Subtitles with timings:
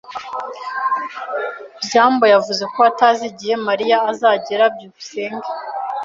[1.83, 4.63] byambo yavuze ko atazi igihe Mariya azagera.
[4.73, 5.49] byukusenge